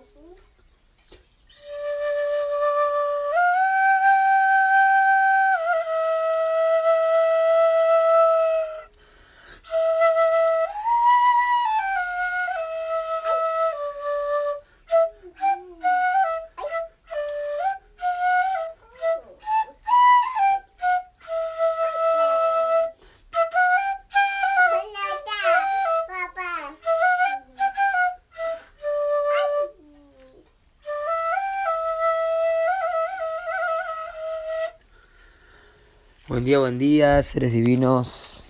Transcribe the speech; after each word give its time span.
Rifle. 0.00 0.49
Buen 36.30 36.44
día, 36.44 36.60
buen 36.60 36.78
día, 36.78 37.20
seres 37.24 37.50
divinos. 37.50 38.44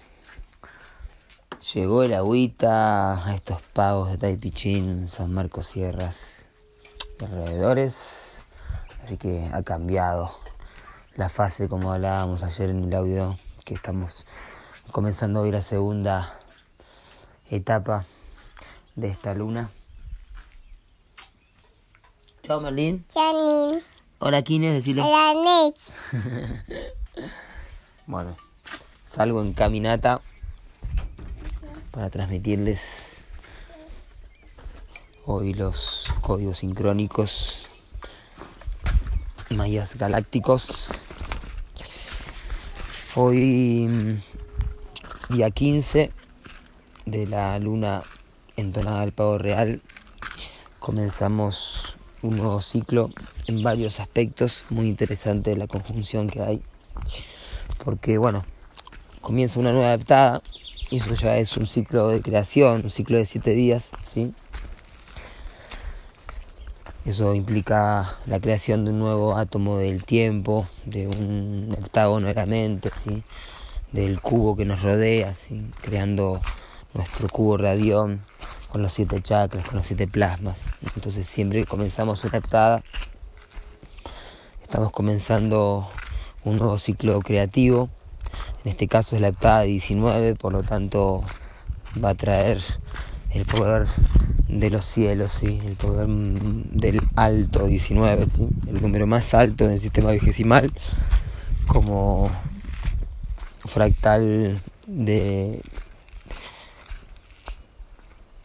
Llegó 1.72 2.02
el 2.02 2.12
agüita 2.12 3.26
a 3.26 3.34
estos 3.34 3.62
pagos 3.62 4.10
de 4.10 4.18
Taipichín, 4.18 5.08
San 5.08 5.32
Marcos 5.32 5.68
Sierras 5.68 6.46
y 7.18 7.24
alrededores. 7.24 8.42
Así 9.02 9.16
que 9.16 9.48
ha 9.54 9.62
cambiado 9.62 10.30
la 11.14 11.30
fase 11.30 11.70
como 11.70 11.90
hablábamos 11.90 12.42
ayer 12.42 12.68
en 12.68 12.84
el 12.84 12.94
audio, 12.94 13.38
que 13.64 13.72
estamos 13.72 14.26
comenzando 14.92 15.40
hoy 15.40 15.50
la 15.50 15.62
segunda 15.62 16.38
etapa 17.48 18.04
de 18.94 19.08
esta 19.08 19.32
luna. 19.32 19.70
Chao 22.42 22.60
Merlín. 22.60 23.06
Janine. 23.14 23.82
Hola 24.18 24.42
Kines, 24.42 24.74
decirle. 24.74 25.00
Hola. 25.02 25.72
Bueno, 28.10 28.36
salgo 29.04 29.40
en 29.40 29.52
caminata 29.52 30.20
para 31.92 32.10
transmitirles 32.10 33.20
hoy 35.26 35.54
los 35.54 36.06
códigos 36.20 36.58
sincrónicos 36.58 37.68
mayas 39.50 39.94
galácticos. 39.94 40.88
Hoy, 43.14 43.86
mm, 43.88 45.32
día 45.32 45.52
15 45.52 46.10
de 47.06 47.26
la 47.28 47.60
luna 47.60 48.02
entonada 48.56 49.02
del 49.02 49.12
pavo 49.12 49.38
real, 49.38 49.82
comenzamos 50.80 51.96
un 52.22 52.38
nuevo 52.38 52.60
ciclo 52.60 53.10
en 53.46 53.62
varios 53.62 54.00
aspectos 54.00 54.64
muy 54.68 54.88
interesante 54.88 55.54
la 55.54 55.68
conjunción 55.68 56.28
que 56.28 56.42
hay 56.42 56.62
porque 57.84 58.18
bueno, 58.18 58.44
comienza 59.20 59.60
una 59.60 59.72
nueva 59.72 59.88
adaptada 59.88 60.40
y 60.90 60.96
eso 60.96 61.14
ya 61.14 61.36
es 61.36 61.56
un 61.56 61.66
ciclo 61.66 62.08
de 62.08 62.20
creación, 62.20 62.82
un 62.84 62.90
ciclo 62.90 63.18
de 63.18 63.26
siete 63.26 63.52
días, 63.52 63.90
¿sí? 64.12 64.32
Eso 67.04 67.34
implica 67.34 68.18
la 68.26 68.40
creación 68.40 68.84
de 68.84 68.90
un 68.90 68.98
nuevo 68.98 69.36
átomo 69.36 69.78
del 69.78 70.04
tiempo, 70.04 70.68
de 70.84 71.08
un 71.08 71.74
heptágono 71.78 72.26
de 72.26 72.34
la 72.34 72.46
mente, 72.46 72.90
¿sí? 72.94 73.24
del 73.92 74.20
cubo 74.20 74.56
que 74.56 74.64
nos 74.64 74.82
rodea, 74.82 75.34
creando 75.80 76.40
nuestro 76.94 77.28
cubo 77.28 77.56
radión 77.56 78.20
con 78.70 78.82
los 78.82 78.92
siete 78.92 79.20
chakras, 79.20 79.66
con 79.66 79.78
los 79.78 79.86
siete 79.86 80.06
plasmas. 80.06 80.66
Entonces 80.94 81.26
siempre 81.26 81.60
que 81.60 81.66
comenzamos 81.66 82.24
una 82.24 82.38
heptada, 82.38 82.82
estamos 84.62 84.92
comenzando 84.92 85.88
un 86.44 86.56
nuevo 86.58 86.78
ciclo 86.78 87.20
creativo. 87.20 87.88
En 88.64 88.70
este 88.70 88.88
caso 88.88 89.16
es 89.16 89.22
la 89.22 89.28
heptada 89.28 89.62
19, 89.62 90.34
por 90.34 90.52
lo 90.52 90.62
tanto 90.62 91.22
va 92.02 92.10
a 92.10 92.14
traer 92.14 92.60
el 93.32 93.44
poder 93.44 93.86
de 94.48 94.70
los 94.70 94.84
cielos, 94.84 95.32
¿sí? 95.32 95.60
el 95.64 95.76
poder 95.76 96.08
del 96.08 97.00
alto 97.16 97.66
19, 97.66 98.26
¿sí? 98.30 98.48
el 98.68 98.82
número 98.82 99.06
más 99.06 99.34
alto 99.34 99.68
del 99.68 99.78
sistema 99.78 100.10
vigesimal, 100.10 100.72
como 101.66 102.30
fractal 103.64 104.60
de 104.86 105.62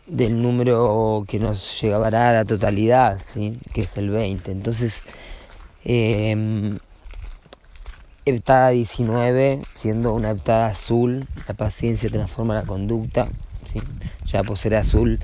del 0.07 0.39
número 0.39 1.25
que 1.27 1.39
nos 1.39 1.81
llegará 1.81 2.29
a 2.29 2.33
la 2.33 2.45
totalidad, 2.45 3.19
¿sí? 3.25 3.59
que 3.73 3.81
es 3.81 3.97
el 3.97 4.11
20. 4.11 4.51
Entonces, 4.51 5.01
eh, 5.83 6.77
heptada 8.25 8.69
19, 8.69 9.61
siendo 9.75 10.13
una 10.13 10.31
heptada 10.31 10.67
azul, 10.67 11.27
la 11.47 11.53
paciencia 11.53 12.09
transforma 12.09 12.55
la 12.55 12.63
conducta. 12.63 13.29
¿sí? 13.71 13.81
Ya 14.25 14.43
por 14.43 14.57
ser 14.57 14.75
azul 14.75 15.19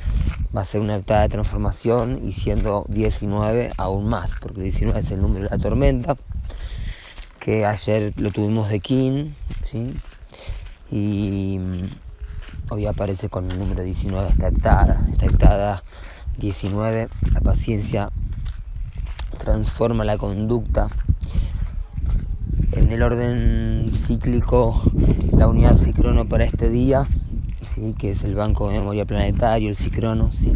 va 0.55 0.61
a 0.61 0.65
ser 0.65 0.81
una 0.81 0.95
heptada 0.95 1.21
de 1.23 1.29
transformación 1.29 2.21
y 2.23 2.33
siendo 2.33 2.85
19 2.89 3.71
aún 3.77 4.07
más, 4.07 4.33
porque 4.39 4.61
19 4.61 4.99
es 4.99 5.11
el 5.11 5.21
número 5.21 5.45
de 5.45 5.49
la 5.49 5.57
tormenta, 5.57 6.15
que 7.39 7.65
ayer 7.65 8.13
lo 8.17 8.31
tuvimos 8.31 8.69
de 8.69 8.79
King, 8.79 9.31
¿sí? 9.63 9.95
y 10.91 11.57
mm, 11.59 12.73
hoy 12.73 12.85
aparece 12.85 13.29
con 13.29 13.49
el 13.49 13.57
número 13.57 13.83
19 13.83 14.29
esta 14.29 14.47
heptada, 14.47 15.05
esta 15.09 15.25
heptada 15.25 15.83
19, 16.37 17.09
la 17.33 17.41
paciencia 17.41 18.11
transforma 19.37 20.03
la 20.03 20.17
conducta 20.17 20.89
en 22.73 22.91
el 22.91 23.03
orden 23.03 23.91
cíclico 23.95 24.81
la 25.31 25.47
unidad 25.47 25.75
cicrono 25.75 26.27
para 26.27 26.43
este 26.43 26.69
día, 26.69 27.07
¿sí? 27.61 27.93
que 27.97 28.11
es 28.11 28.23
el 28.23 28.35
Banco 28.35 28.67
de 28.67 28.79
Memoria 28.79 29.05
Planetario, 29.05 29.69
el 29.69 29.75
cicrono, 29.75 30.31
¿sí? 30.31 30.53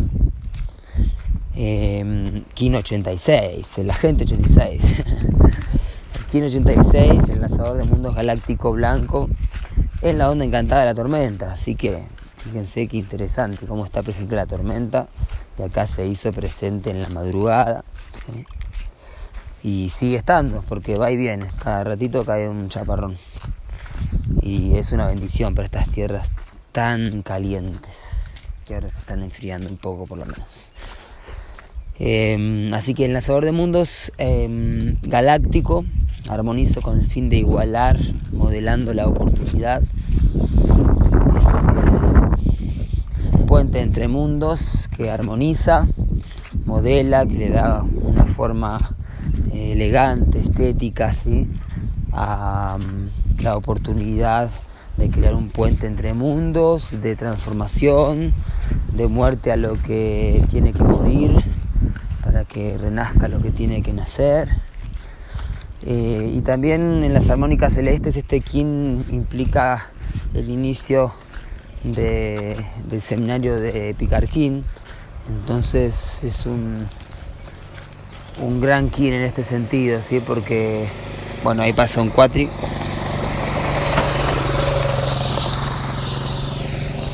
Eh, 1.58 2.44
86, 2.54 3.78
el 3.78 3.90
agente 3.90 4.24
86. 4.26 4.84
el 6.16 6.26
Kin 6.26 6.44
86, 6.44 7.30
el 7.30 7.42
lanzador 7.42 7.78
de 7.78 7.84
mundos 7.86 8.16
galáctico 8.16 8.74
blanco, 8.74 9.30
es 10.02 10.16
la 10.16 10.30
onda 10.30 10.46
encantada 10.46 10.82
de 10.82 10.88
la 10.88 10.94
tormenta, 10.94 11.54
así 11.54 11.76
que 11.76 12.04
fíjense 12.38 12.88
qué 12.88 12.98
interesante 12.98 13.66
cómo 13.66 13.86
está 13.86 14.04
presente 14.04 14.36
la 14.36 14.46
tormenta, 14.46 15.08
y 15.58 15.64
acá 15.64 15.88
se 15.88 16.06
hizo 16.06 16.32
presente 16.34 16.90
en 16.90 17.02
la 17.02 17.10
madrugada 17.10 17.84
y 19.66 19.90
sigue 19.90 20.18
estando 20.18 20.62
porque 20.70 20.96
va 20.96 21.10
y 21.10 21.18
viene, 21.18 21.48
cada 21.58 21.84
ratito 21.84 22.24
cae 22.24 22.48
un 22.48 22.70
chaparrón 22.70 23.18
y 24.44 24.76
es 24.76 24.92
una 24.92 25.08
bendición 25.08 25.56
para 25.56 25.66
estas 25.66 25.88
tierras 25.88 26.30
tan 26.72 27.24
calientes 27.24 28.26
que 28.68 28.76
ahora 28.76 28.92
se 28.92 29.00
están 29.00 29.24
enfriando 29.24 29.68
un 29.68 29.78
poco 29.78 30.06
por 30.06 30.20
lo 30.20 30.26
menos. 30.28 30.72
Eh, 31.98 32.70
así 32.76 32.94
que 32.94 33.06
el 33.06 33.14
lanzador 33.14 33.44
de 33.44 33.54
mundos 33.54 34.12
eh, 34.20 34.94
galáctico 35.02 35.84
armonizo 36.30 36.84
con 36.84 37.00
el 37.00 37.06
fin 37.08 37.30
de 37.30 37.38
igualar, 37.38 37.98
modelando 38.34 38.94
la 38.94 39.08
oportunidad. 39.08 39.82
Es 39.82 41.46
el 43.34 43.46
puente 43.46 43.80
entre 43.80 44.08
mundos 44.10 44.88
que 44.96 45.10
armoniza, 45.10 45.88
modela, 46.66 47.26
que 47.26 47.34
le 47.34 47.50
da 47.50 47.82
una 47.82 48.26
forma 48.26 48.96
elegante, 49.54 50.40
estética, 50.40 51.14
¿sí? 51.14 51.48
mm, 52.12 53.42
la 53.44 53.58
oportunidad 53.58 54.50
de 54.98 55.10
crear 55.10 55.36
un 55.36 55.50
puente 55.50 55.88
entre 55.88 56.14
mundos, 56.14 56.90
de 57.02 57.16
transformación, 57.16 58.34
de 58.94 59.08
muerte 59.08 59.52
a 59.52 59.58
lo 59.58 59.82
que 59.82 60.44
tiene 60.50 60.74
que 60.74 60.84
morir, 60.84 61.32
para 62.24 62.46
que 62.46 62.78
renazca 62.78 63.28
lo 63.28 63.42
que 63.42 63.52
tiene 63.52 63.82
que 63.82 63.94
nacer. 63.94 64.50
Eh, 65.86 66.32
y 66.34 66.42
también 66.42 67.04
en 67.04 67.14
las 67.14 67.30
armónicas 67.30 67.74
celestes 67.74 68.16
este 68.16 68.40
kin 68.40 69.04
implica 69.12 69.92
el 70.34 70.50
inicio 70.50 71.14
de, 71.84 72.58
del 72.90 73.02
seminario 73.02 73.60
de 73.60 73.94
Picarquín, 73.98 74.64
entonces 75.28 76.22
es 76.24 76.46
un, 76.46 76.88
un 78.40 78.60
gran 78.60 78.90
kin 78.90 79.14
en 79.14 79.24
este 79.24 79.44
sentido, 79.44 80.02
¿sí? 80.08 80.20
Porque, 80.20 80.88
bueno, 81.44 81.62
ahí 81.62 81.74
pasa 81.74 82.02
un 82.02 82.10
cuatri. 82.10 82.50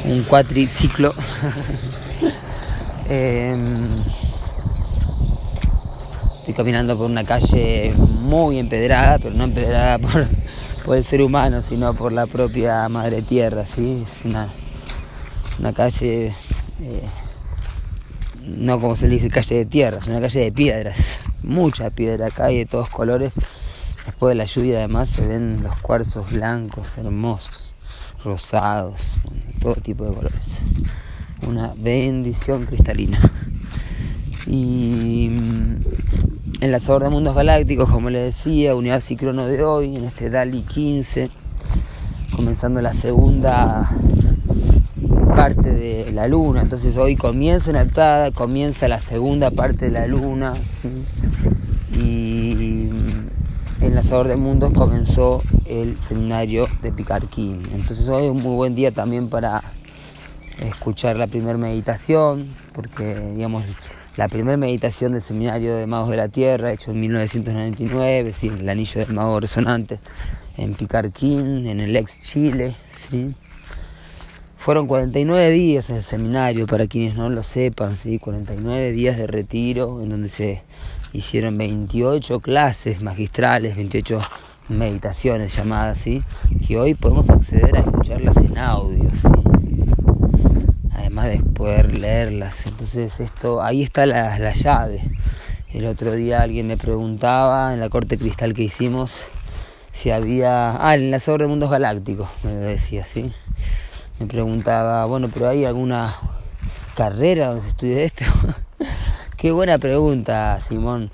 Un 0.05 0.23
cuatriciclo. 0.23 1.13
eh, 3.09 3.55
estoy 6.39 6.53
caminando 6.53 6.97
por 6.97 7.05
una 7.09 7.23
calle 7.23 7.93
muy 7.97 8.57
empedrada, 8.57 9.19
pero 9.19 9.35
no 9.35 9.43
empedrada 9.43 9.99
por, 9.99 10.27
por 10.83 10.97
el 10.97 11.03
ser 11.03 11.21
humano, 11.21 11.61
sino 11.61 11.93
por 11.93 12.11
la 12.11 12.25
propia 12.25 12.89
madre 12.89 13.21
tierra, 13.21 13.65
¿sí? 13.65 14.05
Es 14.05 14.25
una, 14.25 14.47
una 15.59 15.73
calle... 15.73 16.33
Eh, 16.81 17.03
no 18.43 18.79
como 18.79 18.95
se 18.95 19.07
le 19.07 19.15
dice 19.15 19.29
calle 19.29 19.55
de 19.55 19.65
tierra, 19.65 19.97
es 19.99 20.07
una 20.07 20.19
calle 20.19 20.41
de 20.41 20.51
piedras, 20.51 20.95
mucha 21.43 21.89
piedra 21.89 22.27
acá 22.27 22.51
y 22.51 22.59
de 22.59 22.65
todos 22.65 22.89
colores. 22.89 23.33
Después 24.05 24.31
de 24.31 24.35
la 24.35 24.45
lluvia 24.45 24.77
además 24.79 25.09
se 25.09 25.27
ven 25.27 25.61
los 25.61 25.75
cuarzos 25.81 26.31
blancos, 26.31 26.91
hermosos, 26.97 27.73
rosados, 28.23 29.01
todo 29.59 29.75
tipo 29.75 30.05
de 30.05 30.13
colores. 30.13 30.63
Una 31.47 31.73
bendición 31.75 32.65
cristalina. 32.65 33.19
Y 34.47 35.29
mm, 35.31 36.63
en 36.63 36.71
la 36.71 36.79
sabor 36.79 37.03
de 37.03 37.09
mundos 37.09 37.35
galácticos, 37.35 37.89
como 37.89 38.09
les 38.09 38.35
decía, 38.35 38.75
unidad 38.75 39.01
ciclono 39.01 39.47
de 39.47 39.63
hoy, 39.63 39.95
en 39.95 40.05
este 40.05 40.29
DALI 40.29 40.61
15, 40.61 41.29
comenzando 42.35 42.81
la 42.81 42.93
segunda 42.93 43.89
parte 45.35 45.73
de 45.73 46.11
la 46.11 46.27
luna. 46.27 46.61
Entonces 46.61 46.97
hoy 46.97 47.15
comienza 47.15 47.69
una 47.69 47.79
altada, 47.79 48.31
comienza 48.31 48.87
la 48.87 48.99
segunda 48.99 49.51
parte 49.51 49.85
de 49.85 49.91
la 49.91 50.07
luna. 50.07 50.53
Y 51.93 52.89
en 53.81 53.95
la 53.95 54.03
Sabor 54.03 54.27
de 54.27 54.35
Mundos 54.35 54.71
comenzó 54.71 55.41
el 55.65 55.99
seminario 55.99 56.67
de 56.81 56.91
Picarquín. 56.91 57.63
Entonces 57.73 58.07
hoy 58.07 58.25
es 58.25 58.31
un 58.31 58.41
muy 58.41 58.55
buen 58.55 58.75
día 58.75 58.91
también 58.91 59.29
para 59.29 59.63
escuchar 60.59 61.17
la 61.17 61.27
primera 61.27 61.57
meditación, 61.57 62.47
porque 62.73 63.15
digamos 63.35 63.63
la 64.17 64.27
primera 64.27 64.57
meditación 64.57 65.13
del 65.13 65.21
seminario 65.21 65.75
de 65.75 65.87
Magos 65.87 66.09
de 66.09 66.17
la 66.17 66.27
Tierra, 66.27 66.73
hecho 66.73 66.91
en 66.91 66.99
1999, 66.99 68.33
¿sí? 68.33 68.47
el 68.47 68.69
anillo 68.69 68.99
del 68.99 69.13
mago 69.13 69.39
resonante 69.39 69.99
en 70.57 70.73
Picarquín, 70.73 71.65
en 71.65 71.79
el 71.79 71.95
ex 71.95 72.19
Chile. 72.19 72.75
¿sí? 72.95 73.33
Fueron 74.57 74.85
49 74.85 75.49
días 75.49 75.89
el 75.89 76.03
seminario, 76.03 76.67
para 76.67 76.87
quienes 76.87 77.15
no 77.15 77.29
lo 77.29 77.41
sepan, 77.41 77.97
¿sí? 77.97 78.19
49 78.19 78.91
días 78.91 79.17
de 79.17 79.25
retiro 79.25 80.03
en 80.03 80.09
donde 80.09 80.29
se 80.29 80.61
hicieron 81.13 81.57
28 81.57 82.39
clases 82.39 83.01
magistrales, 83.01 83.75
28 83.75 84.19
meditaciones 84.69 85.55
llamadas 85.55 85.99
así, 85.99 86.23
que 86.67 86.77
hoy 86.77 86.93
podemos 86.93 87.29
acceder 87.29 87.75
a 87.75 87.79
escucharlas 87.79 88.37
en 88.37 88.57
audio, 88.57 89.09
¿sí? 89.13 89.27
además 90.93 91.27
de 91.27 91.39
poder 91.39 91.97
leerlas. 91.97 92.65
Entonces 92.67 93.19
esto, 93.19 93.61
ahí 93.61 93.83
está 93.83 94.05
la, 94.05 94.39
la 94.39 94.53
llave. 94.53 95.03
El 95.73 95.85
otro 95.85 96.13
día 96.13 96.41
alguien 96.41 96.67
me 96.67 96.77
preguntaba 96.77 97.73
en 97.73 97.79
la 97.79 97.89
corte 97.89 98.17
cristal 98.17 98.53
que 98.53 98.63
hicimos 98.63 99.21
si 99.91 100.11
había... 100.11 100.71
Ah, 100.85 100.95
el 100.95 101.03
enlazador 101.03 101.41
de 101.41 101.47
mundos 101.47 101.69
galácticos, 101.69 102.29
me 102.43 102.51
decía, 102.53 103.03
¿sí? 103.03 103.31
Me 104.19 104.25
preguntaba, 104.25 105.05
bueno, 105.05 105.29
pero 105.33 105.49
¿hay 105.49 105.65
alguna 105.65 106.13
carrera 106.95 107.47
donde 107.47 107.63
se 107.63 107.69
estudie 107.69 108.03
esto? 108.03 108.25
Qué 109.41 109.51
buena 109.51 109.79
pregunta, 109.79 110.59
Simón. 110.61 111.09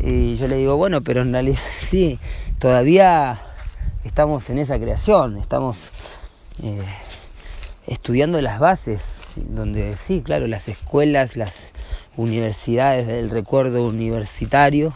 Y 0.00 0.36
yo 0.36 0.48
le 0.48 0.56
digo, 0.56 0.76
bueno, 0.76 1.00
pero 1.00 1.22
en 1.22 1.32
realidad 1.32 1.58
sí, 1.80 2.18
todavía 2.58 3.40
estamos 4.04 4.50
en 4.50 4.58
esa 4.58 4.78
creación, 4.78 5.38
estamos 5.38 5.88
eh, 6.62 6.84
estudiando 7.86 8.38
las 8.42 8.58
bases, 8.58 9.02
donde 9.34 9.96
sí, 9.96 10.20
claro, 10.20 10.46
las 10.46 10.68
escuelas, 10.68 11.36
las 11.36 11.72
universidades 12.18 13.06
del 13.06 13.30
recuerdo 13.30 13.88
universitario 13.88 14.94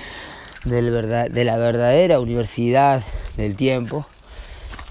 de 0.64 1.44
la 1.44 1.56
verdadera 1.58 2.20
universidad 2.20 3.02
del 3.36 3.54
tiempo 3.54 4.06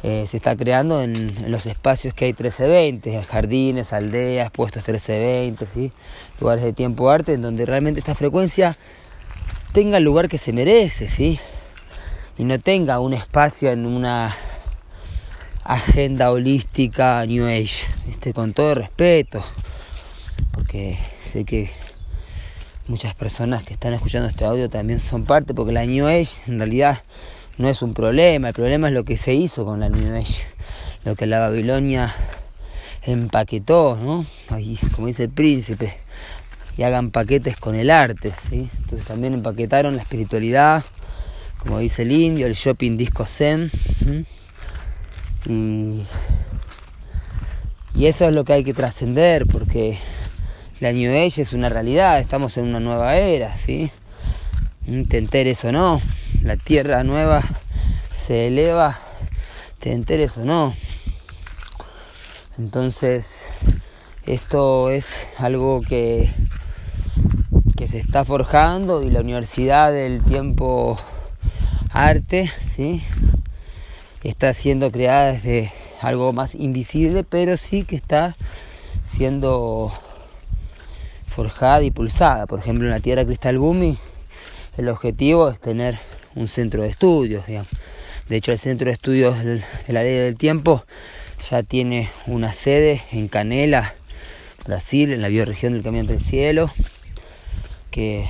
eh, 0.09 0.25
se 0.25 0.37
está 0.37 0.55
creando 0.55 1.01
en, 1.01 1.51
los 1.51 1.65
espacios 1.65 2.13
que 2.13 2.23
hay 2.23 2.31
1320, 2.31 3.23
jardines, 3.23 3.91
aldeas, 3.91 4.49
puestos 4.51 4.87
1320, 4.87 5.65
¿sí? 5.65 5.91
lugares 6.39 6.63
de 6.63 6.71
tiempo 6.71 7.09
arte, 7.09 7.33
en 7.33 7.41
donde 7.41 7.65
realmente 7.65 7.99
esta 7.99 8.15
frecuencia 8.15 8.77
tenga 9.73 9.97
el 9.97 10.05
lugar 10.05 10.29
que 10.29 10.37
se 10.37 10.53
merece, 10.53 11.09
¿sí? 11.09 11.41
y 12.37 12.45
no 12.45 12.57
tenga 12.57 13.01
un 13.01 13.13
espacio 13.15 13.69
en 13.69 13.85
una 13.85 14.33
agenda 15.65 16.31
holística 16.31 17.25
New 17.25 17.45
Age, 17.45 17.83
este, 18.09 18.31
con 18.31 18.53
todo 18.53 18.75
respeto, 18.75 19.43
porque 20.53 20.97
sé 21.29 21.43
que 21.43 21.69
muchas 22.87 23.13
personas 23.13 23.63
que 23.63 23.73
están 23.73 23.93
escuchando 23.93 24.29
este 24.29 24.45
audio 24.45 24.69
también 24.69 25.01
son 25.01 25.25
parte, 25.25 25.53
porque 25.53 25.73
la 25.73 25.85
New 25.85 26.07
Age 26.07 26.29
en 26.47 26.59
realidad 26.59 27.03
no 27.57 27.69
es 27.69 27.81
un 27.81 27.93
problema, 27.93 28.49
el 28.49 28.53
problema 28.53 28.87
es 28.87 28.93
lo 28.93 29.03
que 29.03 29.17
se 29.17 29.33
hizo 29.33 29.65
con 29.65 29.79
la 29.79 29.89
New 29.89 30.15
Age, 30.15 30.43
lo 31.03 31.15
que 31.15 31.25
la 31.25 31.39
Babilonia 31.39 32.13
empaquetó, 33.03 33.97
¿no? 34.01 34.25
Ahí, 34.49 34.77
como 34.95 35.07
dice 35.07 35.23
el 35.23 35.29
príncipe, 35.29 35.97
y 36.77 36.83
hagan 36.83 37.09
paquetes 37.09 37.57
con 37.57 37.75
el 37.75 37.89
arte, 37.89 38.31
¿sí? 38.49 38.69
Entonces 38.77 39.07
también 39.07 39.33
empaquetaron 39.33 39.95
la 39.95 40.03
espiritualidad, 40.03 40.83
como 41.59 41.79
dice 41.79 42.03
el 42.03 42.11
indio, 42.11 42.45
el 42.45 42.53
shopping 42.53 42.97
disco 42.97 43.25
zen, 43.25 43.71
y, 45.47 46.03
y 47.95 48.05
eso 48.05 48.27
es 48.27 48.35
lo 48.35 48.43
que 48.45 48.53
hay 48.53 48.63
que 48.63 48.73
trascender, 48.73 49.47
porque 49.47 49.97
la 50.79 50.91
New 50.91 51.11
Age 51.11 51.41
es 51.41 51.53
una 51.53 51.69
realidad, 51.69 52.19
estamos 52.19 52.57
en 52.57 52.65
una 52.65 52.79
nueva 52.79 53.17
era, 53.17 53.57
¿sí? 53.57 53.89
Te 55.09 55.17
enteres 55.17 55.65
o 55.65 55.71
no, 55.71 55.99
la 56.43 56.57
tierra 56.57 57.03
nueva 57.03 57.41
se 58.15 58.47
eleva, 58.47 58.97
te 59.79 59.93
enteres 59.93 60.37
o 60.37 60.45
no. 60.45 60.73
Entonces, 62.57 63.45
esto 64.25 64.89
es 64.89 65.27
algo 65.37 65.81
que, 65.81 66.29
que 67.75 67.87
se 67.87 67.99
está 67.99 68.25
forjando 68.25 69.03
y 69.03 69.11
la 69.11 69.21
Universidad 69.21 69.91
del 69.91 70.23
Tiempo 70.23 70.97
Arte, 71.91 72.51
¿sí? 72.75 73.01
está 74.23 74.53
siendo 74.53 74.91
creada 74.91 75.31
desde 75.31 75.71
algo 76.01 76.33
más 76.33 76.53
invisible, 76.55 77.23
pero 77.23 77.55
sí 77.57 77.83
que 77.83 77.95
está 77.95 78.35
siendo 79.05 79.91
forjada 81.27 81.83
y 81.83 81.91
pulsada. 81.91 82.45
Por 82.45 82.59
ejemplo, 82.59 82.85
en 82.85 82.91
la 82.91 82.99
Tierra 82.99 83.25
Cristal 83.25 83.57
Bumi, 83.57 83.97
el 84.77 84.89
objetivo 84.89 85.49
es 85.49 85.59
tener 85.59 85.97
un 86.37 86.47
centro 86.47 86.83
de 86.83 86.89
estudios, 86.89 87.47
digamos. 87.47 87.69
De 88.29 88.35
hecho, 88.35 88.51
el 88.51 88.59
centro 88.59 88.85
de 88.85 88.93
estudios 88.93 89.43
de 89.43 89.61
la 89.87 90.03
ley 90.03 90.15
del 90.15 90.35
tiempo 90.35 90.83
ya 91.49 91.63
tiene 91.63 92.09
una 92.25 92.53
sede 92.53 93.01
en 93.11 93.27
Canela, 93.27 93.93
Brasil, 94.65 95.13
en 95.13 95.21
la 95.21 95.29
bioregión 95.29 95.73
del 95.73 95.83
Camino 95.83 96.09
del 96.09 96.21
Cielo, 96.21 96.69
que 97.89 98.25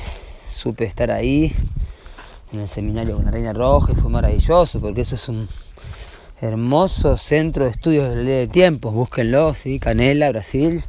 supe 0.52 0.86
estar 0.86 1.12
ahí 1.12 1.54
en 2.54 2.60
el 2.60 2.68
seminario 2.68 3.16
con 3.16 3.26
la 3.26 3.32
Reina 3.32 3.54
Roja 3.54 3.92
y 3.92 3.96
fue 3.96 4.10
maravilloso, 4.10 4.80
porque 4.80 5.02
eso 5.02 5.16
es 5.16 5.28
un 5.30 5.50
hermoso 6.40 7.18
centro 7.18 7.66
de 7.66 7.72
estudios 7.72 8.10
de 8.10 8.16
la 8.18 8.22
ley 8.22 8.34
del 8.36 8.50
tiempo. 8.50 8.92
Búsquenlo, 8.92 9.54
¿sí? 9.54 9.80
Canela, 9.80 10.30
Brasil. 10.30 10.84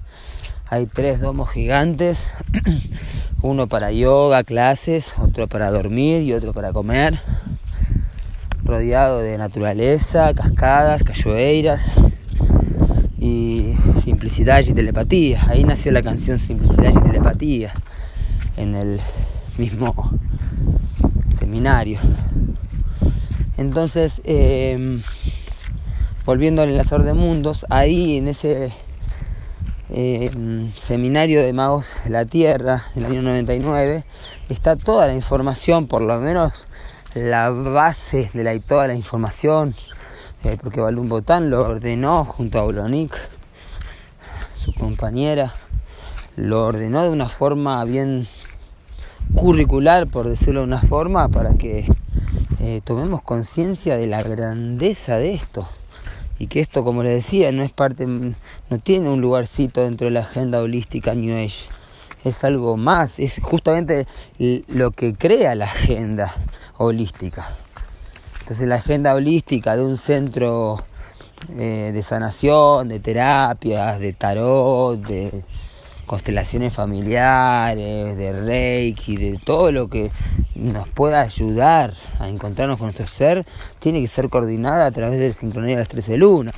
Hay 0.70 0.86
tres 0.86 1.20
domos 1.20 1.48
gigantes, 1.50 2.30
uno 3.42 3.68
para 3.68 3.92
yoga, 3.92 4.42
clases, 4.42 5.14
otro 5.18 5.46
para 5.46 5.70
dormir 5.70 6.22
y 6.22 6.32
otro 6.32 6.52
para 6.52 6.72
comer, 6.72 7.20
rodeado 8.64 9.20
de 9.20 9.38
naturaleza, 9.38 10.34
cascadas, 10.34 11.04
cachoeiras 11.04 11.92
y 13.18 13.74
simplicidad 14.02 14.60
y 14.66 14.72
telepatía. 14.72 15.40
Ahí 15.48 15.62
nació 15.64 15.92
la 15.92 16.02
canción 16.02 16.38
Simplicidad 16.38 16.90
y 16.90 17.10
telepatía 17.10 17.72
en 18.56 18.74
el 18.74 19.00
mismo 19.56 20.10
seminario. 21.30 22.00
Entonces, 23.56 24.20
eh, 24.24 25.00
volviendo 26.24 26.62
al 26.62 26.70
enlazador 26.70 27.04
de 27.04 27.14
mundos, 27.14 27.66
ahí 27.70 28.16
en 28.16 28.28
ese 28.28 28.72
eh, 29.90 30.30
seminario 30.76 31.42
de 31.42 31.52
magos 31.52 32.00
la 32.08 32.26
Tierra, 32.26 32.84
en 32.94 33.04
el 33.04 33.12
año 33.12 33.22
99, 33.22 34.04
está 34.48 34.76
toda 34.76 35.06
la 35.06 35.14
información, 35.14 35.86
por 35.86 36.02
lo 36.02 36.18
menos 36.20 36.68
la 37.14 37.50
base 37.50 38.30
de 38.34 38.44
la, 38.44 38.58
toda 38.60 38.86
la 38.86 38.94
información, 38.94 39.74
eh, 40.44 40.58
porque 40.60 40.80
Balún 40.80 41.08
Botán 41.08 41.48
lo 41.48 41.62
ordenó 41.62 42.24
junto 42.24 42.58
a 42.58 42.64
Olonik, 42.64 43.16
su 44.54 44.74
compañera, 44.74 45.54
lo 46.36 46.66
ordenó 46.66 47.02
de 47.02 47.10
una 47.10 47.28
forma 47.28 47.82
bien 47.84 48.28
curricular, 49.34 50.06
por 50.06 50.28
decirlo 50.28 50.60
de 50.60 50.66
una 50.66 50.82
forma, 50.82 51.28
para 51.28 51.54
que 51.54 51.86
eh, 52.60 52.80
tomemos 52.84 53.22
conciencia 53.22 53.96
de 53.96 54.06
la 54.06 54.22
grandeza 54.22 55.16
de 55.16 55.34
esto 55.34 55.68
y 56.38 56.46
que 56.46 56.60
esto, 56.60 56.84
como 56.84 57.02
les 57.02 57.14
decía, 57.14 57.50
no 57.52 57.62
es 57.62 57.72
parte, 57.72 58.06
no 58.06 58.78
tiene 58.82 59.10
un 59.10 59.20
lugarcito 59.20 59.82
dentro 59.82 60.06
de 60.06 60.12
la 60.12 60.20
agenda 60.20 60.60
holística 60.60 61.14
New 61.14 61.36
Age. 61.36 61.64
Es 62.24 62.44
algo 62.44 62.76
más, 62.76 63.18
es 63.18 63.40
justamente 63.42 64.06
lo 64.38 64.90
que 64.90 65.14
crea 65.14 65.54
la 65.54 65.66
agenda 65.66 66.34
holística. 66.76 67.56
Entonces 68.40 68.68
la 68.68 68.76
agenda 68.76 69.14
holística 69.14 69.76
de 69.76 69.84
un 69.84 69.96
centro 69.96 70.82
eh, 71.56 71.90
de 71.92 72.02
sanación, 72.02 72.88
de 72.88 72.98
terapias, 73.00 74.00
de 74.00 74.12
tarot, 74.12 75.00
de 75.00 75.44
constelaciones 76.06 76.72
familiares, 76.72 78.16
de 78.16 78.32
Reiki, 78.32 79.16
de 79.16 79.38
todo 79.44 79.70
lo 79.70 79.88
que 79.88 80.10
nos 80.58 80.88
pueda 80.88 81.20
ayudar 81.20 81.94
a 82.18 82.28
encontrarnos 82.28 82.78
con 82.78 82.86
nuestro 82.86 83.06
ser, 83.06 83.46
tiene 83.78 84.00
que 84.00 84.08
ser 84.08 84.28
coordinada 84.28 84.86
a 84.86 84.90
través 84.90 85.18
del 85.20 85.34
sincronía 85.34 85.76
de 85.76 85.82
las 85.82 85.88
13 85.88 86.16
lunas. 86.18 86.54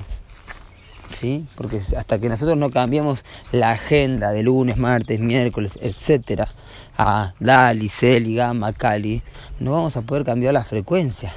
¿Sí? 1.12 1.46
Porque 1.56 1.80
hasta 1.96 2.18
que 2.18 2.28
nosotros 2.28 2.56
no 2.56 2.70
cambiamos 2.70 3.24
la 3.52 3.72
agenda 3.72 4.30
de 4.30 4.44
lunes, 4.44 4.76
martes, 4.76 5.18
miércoles, 5.18 5.72
etcétera, 5.82 6.48
a 6.96 7.34
Dali, 7.40 7.88
Celi, 7.88 8.36
Gamma, 8.36 8.72
Cali, 8.72 9.22
no 9.58 9.72
vamos 9.72 9.96
a 9.96 10.02
poder 10.02 10.24
cambiar 10.24 10.54
la 10.54 10.64
frecuencia. 10.64 11.32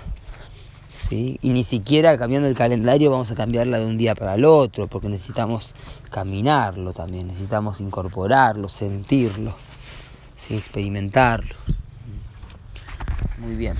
¿sí? 1.01 1.39
Y 1.41 1.49
ni 1.49 1.63
siquiera 1.63 2.17
cambiando 2.17 2.47
el 2.47 2.55
calendario 2.55 3.11
vamos 3.11 3.31
a 3.31 3.35
cambiarla 3.35 3.79
de 3.79 3.87
un 3.87 3.97
día 3.97 4.13
para 4.13 4.35
el 4.35 4.45
otro, 4.45 4.87
porque 4.87 5.09
necesitamos 5.09 5.73
caminarlo 6.11 6.93
también, 6.93 7.27
necesitamos 7.27 7.81
incorporarlo, 7.81 8.69
sentirlo, 8.69 9.55
experimentarlo. 10.49 11.55
Muy 13.43 13.55
bien. 13.55 13.75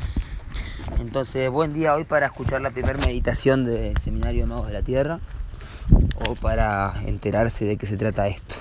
Entonces, 1.00 1.50
buen 1.50 1.74
día 1.74 1.96
hoy 1.96 2.04
para 2.04 2.26
escuchar 2.26 2.60
la 2.60 2.72
primera 2.72 3.00
meditación 3.00 3.64
del 3.64 3.96
Seminario 3.98 4.46
Magos 4.46 4.68
de 4.68 4.74
la 4.74 4.82
Tierra 4.82 5.20
o 6.28 6.36
para 6.36 6.94
enterarse 7.06 7.64
de 7.64 7.78
qué 7.78 7.86
se 7.86 7.96
trata 7.96 8.28
esto. 8.28 8.56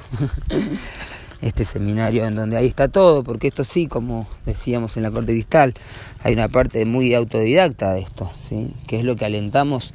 este 1.43 1.65
seminario 1.65 2.25
en 2.25 2.37
donde 2.37 2.57
ahí 2.57 2.69
está 2.69 2.87
todo, 2.87 3.25
porque 3.25 3.49
esto 3.49 3.65
sí, 3.65 3.89
como 3.89 4.29
decíamos 4.47 4.97
en 4.97 5.03
la 5.03 5.11
corte 5.11 5.33
cristal, 5.33 5.75
hay 6.23 6.35
una 6.35 6.49
parte 6.49 6.85
muy 6.85 7.15
autodidacta 7.15 7.95
de 7.95 8.03
esto, 8.03 8.31
¿sí? 8.41 8.73
que 8.87 9.01
es 9.01 9.05
lo 9.05 9.17
que 9.17 9.25
alentamos. 9.25 9.93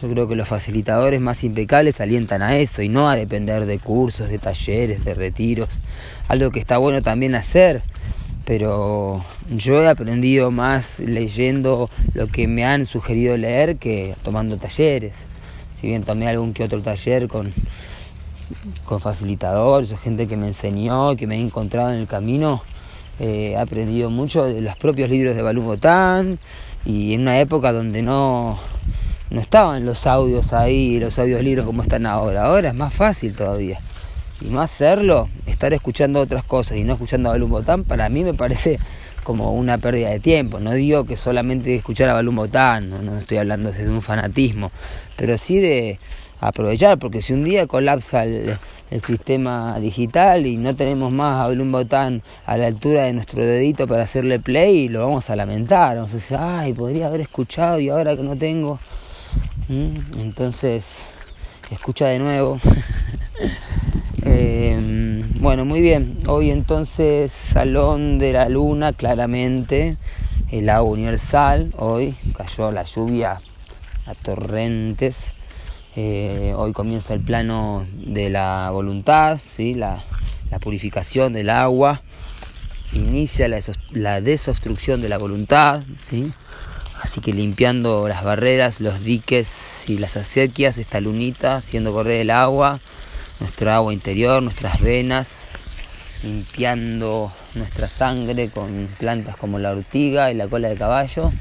Yo 0.00 0.08
creo 0.08 0.28
que 0.28 0.36
los 0.36 0.46
facilitadores 0.46 1.20
más 1.20 1.42
impecables 1.42 2.00
alientan 2.00 2.42
a 2.42 2.56
eso 2.56 2.82
y 2.82 2.88
no 2.88 3.10
a 3.10 3.16
depender 3.16 3.66
de 3.66 3.80
cursos, 3.80 4.28
de 4.28 4.38
talleres, 4.38 5.04
de 5.04 5.14
retiros. 5.14 5.80
Algo 6.28 6.52
que 6.52 6.60
está 6.60 6.78
bueno 6.78 7.02
también 7.02 7.34
hacer, 7.34 7.82
pero 8.44 9.24
yo 9.50 9.82
he 9.82 9.88
aprendido 9.88 10.50
más 10.50 11.00
leyendo 11.00 11.90
lo 12.12 12.26
que 12.26 12.46
me 12.48 12.64
han 12.64 12.86
sugerido 12.86 13.36
leer 13.36 13.76
que 13.76 14.14
tomando 14.22 14.56
talleres. 14.58 15.26
Si 15.80 15.86
bien 15.88 16.04
tomé 16.04 16.28
algún 16.28 16.52
que 16.52 16.64
otro 16.64 16.82
taller 16.82 17.28
con 17.28 17.52
con 18.84 19.00
facilitadores 19.00 19.98
gente 19.98 20.26
que 20.26 20.36
me 20.36 20.48
enseñó, 20.48 21.16
que 21.16 21.26
me 21.26 21.36
he 21.36 21.40
encontrado 21.40 21.92
en 21.92 22.00
el 22.00 22.06
camino, 22.06 22.62
eh, 23.20 23.52
he 23.52 23.56
aprendido 23.56 24.10
mucho 24.10 24.44
de 24.44 24.60
los 24.60 24.76
propios 24.76 25.10
libros 25.10 25.36
de 25.36 25.42
Balú 25.42 25.62
Botán 25.62 26.38
y 26.84 27.14
en 27.14 27.22
una 27.22 27.40
época 27.40 27.72
donde 27.72 28.02
no, 28.02 28.58
no 29.30 29.40
estaban 29.40 29.86
los 29.86 30.06
audios 30.06 30.52
ahí, 30.52 30.98
los 30.98 31.18
audios 31.18 31.42
libros 31.42 31.66
como 31.66 31.82
están 31.82 32.06
ahora. 32.06 32.46
Ahora 32.46 32.68
es 32.68 32.74
más 32.74 32.92
fácil 32.92 33.34
todavía. 33.34 33.80
Y 34.44 34.48
no 34.48 34.60
hacerlo, 34.60 35.28
estar 35.46 35.72
escuchando 35.72 36.20
otras 36.20 36.44
cosas 36.44 36.76
y 36.76 36.84
no 36.84 36.92
escuchando 36.92 37.30
a 37.30 37.32
Balú 37.32 37.48
Botán, 37.48 37.84
para 37.84 38.08
mí 38.10 38.22
me 38.24 38.34
parece 38.34 38.78
como 39.22 39.54
una 39.54 39.78
pérdida 39.78 40.10
de 40.10 40.20
tiempo. 40.20 40.60
No 40.60 40.72
digo 40.72 41.04
que 41.04 41.16
solamente 41.16 41.74
escuchar 41.74 42.10
a 42.10 42.14
Balú 42.14 42.32
Botán, 42.32 42.90
no, 42.90 43.00
no 43.00 43.16
estoy 43.16 43.38
hablando 43.38 43.72
desde 43.72 43.88
un 43.88 44.02
fanatismo, 44.02 44.70
pero 45.16 45.38
sí 45.38 45.58
de 45.58 45.98
aprovechar, 46.40 46.98
porque 46.98 47.22
si 47.22 47.32
un 47.32 47.44
día 47.44 47.66
colapsa 47.66 48.24
el, 48.24 48.56
sistema 49.04 49.80
digital 49.80 50.46
y 50.46 50.56
no 50.56 50.76
tenemos 50.76 51.10
más 51.10 51.40
a 51.40 51.48
un 51.48 51.72
botán 51.72 52.22
a 52.46 52.56
la 52.56 52.68
altura 52.68 53.02
de 53.02 53.12
nuestro 53.12 53.42
dedito 53.42 53.88
para 53.88 54.04
hacerle 54.04 54.38
play, 54.38 54.88
lo 54.88 55.00
vamos 55.00 55.30
a 55.30 55.36
lamentar, 55.36 55.96
vamos 55.96 56.12
a 56.12 56.16
decir, 56.16 56.36
ay, 56.38 56.72
podría 56.74 57.08
haber 57.08 57.22
escuchado 57.22 57.80
y 57.80 57.88
ahora 57.88 58.14
que 58.14 58.22
no 58.22 58.36
tengo. 58.36 58.78
¿Mm? 59.68 60.20
Entonces, 60.20 60.84
escucha 61.72 62.06
de 62.06 62.20
nuevo. 62.20 62.60
Em, 64.36 65.22
bueno, 65.38 65.64
muy 65.64 65.80
bien. 65.80 66.18
Hoy 66.26 66.50
entonces 66.50 67.30
Salón 67.30 68.18
de 68.18 68.32
la 68.32 68.48
Luna, 68.48 68.92
claramente, 68.92 69.96
el 70.50 70.68
agua 70.70 70.90
universal. 70.90 71.70
Hoy 71.78 72.16
cayó 72.36 72.72
la 72.72 72.82
lluvia 72.82 73.40
a 74.06 74.14
torrentes. 74.14 75.34
Eh, 75.94 76.52
hoy 76.56 76.72
comienza 76.72 77.14
el 77.14 77.20
plano 77.20 77.84
de 77.94 78.28
la 78.28 78.70
voluntad, 78.72 79.38
¿sí? 79.40 79.74
la, 79.74 80.02
purificación 80.60 81.32
del 81.32 81.50
agua, 81.50 82.02
inicia 82.92 83.48
la, 83.48 84.20
desobstrucción 84.20 85.00
de 85.00 85.08
la 85.08 85.18
voluntad, 85.18 85.82
¿sí? 85.96 86.32
así 87.02 87.20
que 87.20 87.32
limpiando 87.32 88.08
las 88.08 88.24
barreras, 88.24 88.80
los 88.80 89.00
diques 89.00 89.84
y 89.88 89.98
las 89.98 90.16
acequias, 90.16 90.78
esta 90.78 91.00
lunita 91.00 91.56
haciendo 91.56 91.92
correr 91.92 92.20
el 92.20 92.30
agua, 92.30 92.80
nuestro 93.40 93.72
agua 93.72 93.92
interior, 93.92 94.42
nuestras 94.42 94.80
venas, 94.80 95.52
limpiando 96.22 97.32
nuestra 97.54 97.88
sangre 97.88 98.48
con 98.48 98.88
plantas 98.98 99.36
como 99.36 99.58
la 99.58 99.72
ortiga 99.72 100.30
y 100.30 100.34
la 100.34 100.48
cola 100.48 100.68
de 100.68 100.76
caballo. 100.76 101.32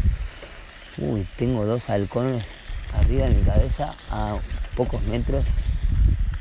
Uy, 0.97 1.25
tengo 1.37 1.65
dos 1.65 1.89
halcones 1.89 2.43
arriba 2.93 3.27
de 3.27 3.35
mi 3.35 3.43
cabeza 3.43 3.95
a 4.09 4.37
pocos 4.75 5.01
metros. 5.03 5.45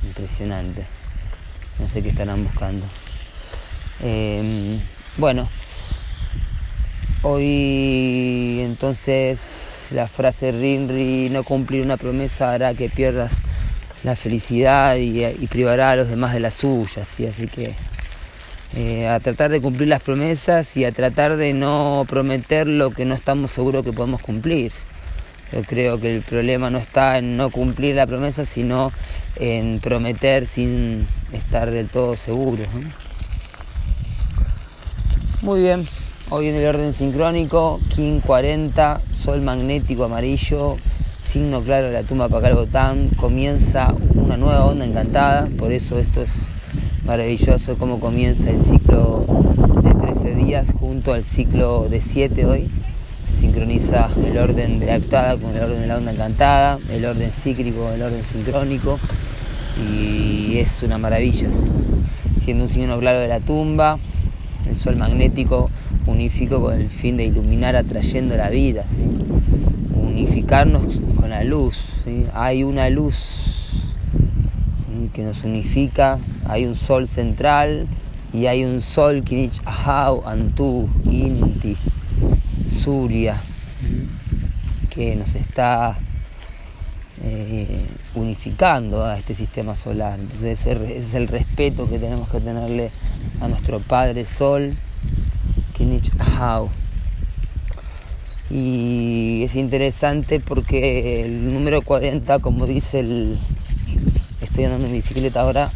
Impresionante. 0.03 0.85
No 1.79 1.89
sé 1.89 2.03
qué 2.03 2.11
estarán 2.11 2.45
buscando. 2.45 2.87
Em, 4.01 4.81
bueno, 5.17 5.49
hoy 7.23 8.61
entonces 8.63 9.89
la 9.91 10.09
frase 10.09 10.53
Rinri, 10.53 11.29
no 11.31 11.45
cumplir 11.45 11.85
una 11.85 11.97
promesa 11.97 12.53
hará 12.53 12.75
que 12.75 12.89
pierdas 12.89 13.43
la 14.05 14.17
felicidad 14.17 14.97
y, 14.97 15.47
privará 15.47 15.93
a 15.93 15.97
los 15.97 16.09
demás 16.09 16.33
de 16.33 16.41
la 16.41 16.51
suya. 16.51 17.03
Así 17.03 17.27
que 17.47 17.75
eh, 18.75 19.09
a 19.09 19.21
tratar 19.21 19.51
de 19.51 19.61
cumplir 19.61 19.89
las 19.89 20.03
promesas 20.03 20.77
y 20.77 20.85
a 20.85 20.93
tratar 20.93 21.37
de 21.37 21.53
no 21.53 22.07
prometer 22.09 22.67
lo 22.67 22.91
que 22.91 23.05
no 23.05 23.15
estamos 23.15 23.51
seguros 23.51 23.85
que 23.85 23.93
podemos 23.93 24.21
cumplir. 24.23 24.73
Yo 25.53 25.63
creo 25.63 26.01
que 26.01 26.15
el 26.15 26.23
problema 26.23 26.71
no 26.71 26.79
está 26.79 27.19
en 27.19 27.37
no 27.37 27.51
cumplir 27.51 27.97
la 27.97 28.07
promesa, 28.07 28.47
sino 28.47 28.91
en 29.37 29.81
prometer 29.81 30.47
sin 30.47 31.07
estar 31.33 31.71
del 31.71 31.89
todo 31.89 32.17
seguros. 32.17 32.69
Muy 35.43 35.61
bien, 35.61 35.83
hoy 36.31 36.49
en 36.49 36.55
el 36.55 36.67
orden 36.67 36.95
sincrónico, 36.95 37.81
King 37.95 38.21
40, 38.21 39.03
Sol 39.11 39.43
magnético 39.43 40.05
amarillo, 40.05 40.77
signo 41.25 41.61
claro 41.63 41.87
de 41.87 41.93
la 41.93 42.03
tumba 42.03 42.27
Botán, 42.29 43.09
comienza 43.17 43.95
una 44.15 44.37
nueva 44.37 44.65
onda 44.65 44.85
encantada, 44.85 45.49
por 45.59 45.73
eso 45.73 45.99
esto 45.99 46.23
es 46.23 46.33
maravilloso, 47.05 47.77
cómo 47.79 48.01
comienza 48.01 48.51
el 48.51 48.61
ciclo 48.61 49.25
de 49.83 49.95
13 49.95 50.35
días 50.35 50.69
junto 50.79 51.13
al 51.13 51.25
ciclo 51.25 51.89
de 51.89 52.01
7 52.03 52.45
hoy 52.47 52.71
sincroniza 53.39 54.09
el 54.25 54.39
orden 54.39 54.79
de 54.79 54.87
la 54.87 54.95
actuada 54.95 55.37
con 55.37 55.57
el 55.57 55.63
orden 55.63 55.81
de 55.81 55.87
la 55.89 55.97
onda 55.97 56.13
encantada, 56.13 56.79
el 56.91 57.05
orden 57.05 57.33
cíclico 57.33 57.91
el 57.91 58.03
orden 58.03 58.23
sincrónico 58.25 59.01
y 59.91 60.59
es 60.59 60.83
una 60.83 60.99
maravilla. 60.99 61.49
Siendo 62.37 62.65
un 62.65 62.71
signo 62.71 62.99
claro 63.01 63.19
de 63.19 63.29
la 63.29 63.41
tumba, 63.41 63.99
el 64.69 64.77
sol 64.77 64.97
magnético 64.97 65.71
unificó 66.07 66.61
con 66.61 66.81
el 66.81 66.89
fin 66.89 67.17
de 67.17 67.25
iluminar 67.25 67.75
atrayendo 67.75 68.37
la 68.37 68.49
vida, 68.49 68.85
unificarnos 69.95 71.01
la 71.33 71.45
luz. 71.45 71.79
Hay 72.35 72.63
una 72.63 72.91
luz 72.91 73.15
que 75.15 75.23
nos 75.23 75.45
unifica, 75.45 76.19
hay 76.47 76.67
un 76.67 76.75
sol 76.75 77.09
central 77.09 77.87
y 78.35 78.47
hay 78.47 78.65
un 78.65 78.83
sol 78.83 79.23
Kinich 79.25 79.63
Ahau 79.65 80.23
Antu 80.27 80.91
Inti 81.11 81.75
Suria, 82.83 83.41
que 84.91 85.17
nos 85.17 85.35
está 85.35 85.97
eh, 87.25 87.87
unificando 88.15 89.03
a 89.03 89.19
este 89.19 89.35
sistema 89.35 89.75
solar. 89.75 90.21
Entonces 90.21 90.61
ese 90.61 90.99
es 90.99 91.15
el 91.15 91.29
respeto 91.29 91.89
que 91.89 91.99
tenemos 91.99 92.29
que 92.29 92.41
tenerle 92.41 92.91
a 93.41 93.49
nuestro 93.49 93.81
Padre 93.81 94.27
Sol, 94.27 94.75
Kinich 95.73 96.11
Ahau. 96.19 96.69
Y 98.53 99.45
es 99.45 99.55
interesante 99.55 100.39
porque 100.39 101.25
el 101.25 101.55
número 101.55 101.81
40, 101.81 102.39
como 102.41 102.67
dice 102.67 103.01
el... 103.01 103.39
Estoy 104.43 104.65
andando 104.65 104.89
en 104.89 104.93
bicicleta 104.93 105.41
ahora 105.41 105.71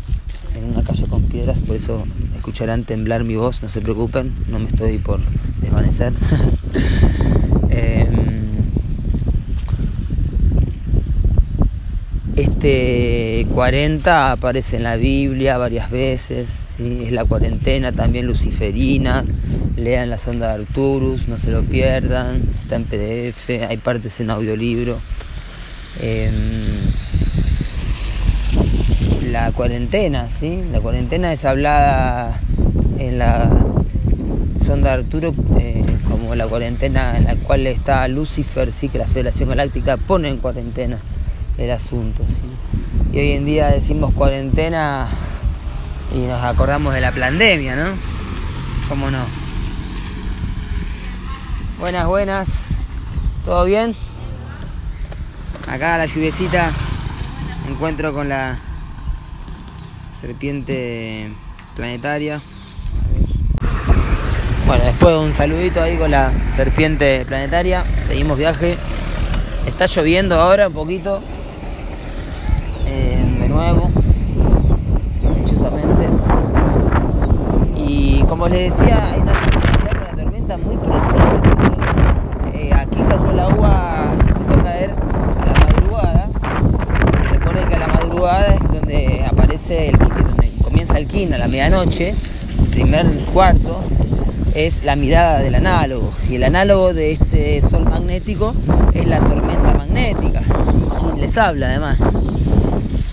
en 0.55 0.65
una 0.67 0.83
calle 0.83 1.07
con 1.07 1.23
piedras, 1.23 1.57
por 1.61 1.77
eso 1.77 2.05
escucharán 2.35 2.85
temblar 2.85 3.25
mi 3.25 3.37
voz, 3.37 3.63
no 3.63 3.71
se 3.71 3.81
preocupen, 3.81 4.31
no 4.49 4.59
me 4.59 4.67
estoy 4.67 4.99
por 4.99 5.21
desvanecer. 5.61 6.13
este 12.37 13.47
40 13.55 14.33
aparece 14.33 14.77
en 14.77 14.83
la 14.83 14.97
Biblia 14.97 15.57
varias 15.57 15.91
veces, 15.91 16.49
es 16.79 17.11
la 17.13 17.25
cuarentena 17.25 17.93
también 17.93 18.27
luciferina, 18.27 19.25
lean 19.77 20.11
la 20.11 20.19
sonda 20.19 20.49
de 20.49 20.65
Arturus, 20.65 21.29
no 21.29 21.39
se 21.39 21.51
lo 21.51 21.63
pierdan, 21.63 22.43
está 22.63 22.77
en 22.77 22.85
PDF, 22.85 23.69
hay 23.69 23.79
partes 23.79 24.21
en 24.21 24.31
audiolibro. 24.31 24.99
Em, 26.03 26.53
la 29.33 29.51
cuarentena, 29.53 30.29
¿sí? 30.39 30.61
La 30.71 30.81
cuarentena 30.81 31.33
es 31.33 31.45
hablada 31.47 32.39
en 32.99 33.19
la 33.19 33.49
sonda 34.65 34.93
Arturo 34.93 35.35
eh, 35.59 35.85
como 36.11 36.35
la 36.35 36.47
cuarentena 36.47 37.17
en 37.17 37.25
la 37.25 37.37
cual 37.37 37.67
está 37.67 38.07
Lucifer, 38.09 38.73
sí, 38.73 38.91
que 38.91 38.99
la 38.99 39.07
Federación 39.07 39.49
Galáctica 39.49 39.97
pone 39.97 40.29
en 40.29 40.37
cuarentena 40.37 40.99
el 41.59 41.71
asunto. 41.71 42.23
Y 43.13 43.19
hoy 43.19 43.33
en 43.33 43.45
día 43.47 43.69
decimos 43.69 44.13
cuarentena 44.15 45.09
y 46.15 46.19
nos 46.19 46.43
acordamos 46.43 46.95
de 46.95 47.01
la 47.01 47.13
pandemia, 47.13 47.77
¿no? 47.77 47.91
¿Cómo 48.89 49.11
no? 49.11 49.25
Buenas, 51.79 52.07
buenas. 52.07 52.49
¿Todo 53.45 53.65
bien? 53.65 53.95
Acá 55.67 55.99
la 55.99 56.07
lluviecita 56.07 56.71
encuentro 57.69 58.13
con 58.13 58.29
la 58.29 58.57
serpiente 60.19 61.31
planetaria. 61.75 62.41
Bueno, 64.67 64.85
después 64.85 65.15
de 65.15 65.21
un 65.21 65.33
saludito 65.33 65.83
ahí 65.83 65.97
con 65.97 66.11
la 66.11 66.33
serpiente 66.55 67.25
planetaria, 67.27 67.85
seguimos 68.07 68.39
viaje. 68.39 68.77
Está 69.67 69.87
lloviendo 69.87 70.41
ahora 70.41 70.69
un 70.69 70.75
poquito. 70.75 71.23
Y 77.75 78.23
como 78.29 78.49
les 78.49 78.79
decía, 78.79 79.13
hay 79.13 79.21
una 79.21 79.33
sincronicidad 79.41 79.93
con 79.93 80.05
la 80.05 80.23
tormenta 80.23 80.59
muy 80.59 80.77
presente. 80.77 81.49
Eh, 82.55 82.75
aquí 82.75 83.01
cayó 83.09 83.31
el 83.31 83.41
agua, 83.41 84.13
empezó 84.29 84.55
a 84.55 84.63
caer 84.63 84.91
a 85.41 85.47
la 85.47 85.53
madrugada. 85.53 86.29
Recuerden 87.31 87.69
que 87.69 87.75
a 87.75 87.79
la 87.79 87.87
madrugada 87.87 88.47
es 88.55 88.61
donde 88.73 89.25
aparece 89.31 89.89
el 89.89 89.99
donde 89.99 90.51
comienza 90.63 90.99
el 90.99 91.07
kin 91.07 91.33
a 91.33 91.39
la 91.39 91.49
medianoche, 91.49 92.15
primer 92.71 93.07
cuarto, 93.33 93.81
es 94.55 94.85
la 94.85 94.97
mirada 94.97 95.41
del 95.41 95.55
análogo. 95.55 96.13
Y 96.29 96.37
el 96.37 96.45
análogo 96.45 96.93
de 96.93 97.13
este 97.13 97.63
sol 97.63 97.85
magnético 97.85 98.55
es 98.95 99.07
la 99.07 99.21
tormenta 99.21 99.75
magnética. 99.75 100.43
Les 101.19 101.37
habla 101.39 101.69
además. 101.69 101.99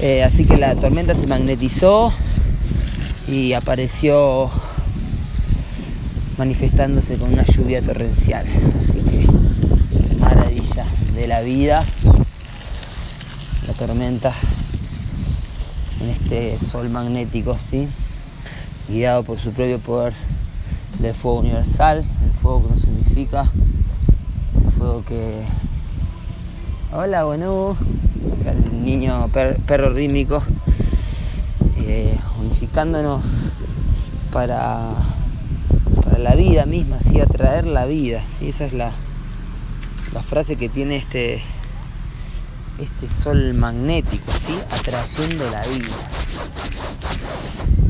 Eh, 0.05 0.21
así 0.21 0.43
que 0.43 0.57
la 0.57 0.75
tormenta 0.75 1.15
se 1.15 1.27
magnetizó 1.27 2.11
y 3.25 3.53
apareció 3.53 4.51
manifestándose 6.37 7.15
con 7.15 7.31
una 7.31 7.45
lluvia 7.45 7.81
torrencial. 7.81 8.45
Así 8.81 8.99
que 8.99 9.25
maravilla 10.19 10.83
de 11.15 11.25
la 11.25 11.39
vida, 11.39 11.85
la 13.65 13.73
tormenta 13.75 14.33
en 16.01 16.09
este 16.09 16.59
sol 16.59 16.89
magnético, 16.89 17.57
¿sí? 17.57 17.87
guiado 18.89 19.23
por 19.23 19.39
su 19.39 19.53
propio 19.53 19.79
poder 19.79 20.11
del 20.99 21.13
fuego 21.13 21.39
universal, 21.39 22.03
el 22.25 22.33
fuego 22.41 22.63
que 22.63 22.73
nos 22.73 22.81
significa, 22.81 23.49
el 24.65 24.71
fuego 24.73 25.05
que... 25.05 25.45
Hola, 26.91 27.23
bueno, 27.23 27.77
el 28.45 28.83
niño 28.85 29.29
perro 29.29 29.89
rítmico, 29.89 30.43
eh, 31.77 32.17
unificándonos 32.39 33.23
para, 34.31 34.95
para 36.03 36.17
la 36.17 36.35
vida 36.35 36.65
misma, 36.65 36.97
¿sí? 36.99 37.19
atraer 37.19 37.67
la 37.67 37.85
vida, 37.85 38.21
¿sí? 38.39 38.49
esa 38.49 38.65
es 38.65 38.73
la, 38.73 38.91
la 40.13 40.23
frase 40.23 40.55
que 40.55 40.69
tiene 40.69 40.97
este, 40.97 41.41
este 42.79 43.07
sol 43.07 43.53
magnético, 43.53 44.31
¿sí? 44.45 44.57
atrayendo 44.71 45.43
la 45.51 45.61
vida. 45.61 45.95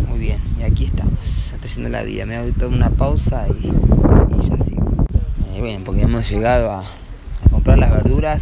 Muy 0.10 0.20
bien, 0.20 0.42
y 0.60 0.63
aquí 0.63 0.86
estamos, 0.86 1.54
atrayendo 1.56 1.90
la 1.90 2.04
vida. 2.04 2.25
Me 2.25 2.36
hago 2.36 2.50
una 2.68 2.90
pausa 2.90 3.48
y, 3.48 3.68
y 3.68 4.50
ya 4.50 4.63
sigo. 4.63 4.86
Eh, 5.56 5.62
bien, 5.62 5.84
porque 5.84 6.02
hemos 6.02 6.30
llegado 6.30 6.72
a, 6.72 6.80
a 6.82 7.50
comprar 7.50 7.78
las 7.78 7.91
verduras. 7.91 8.41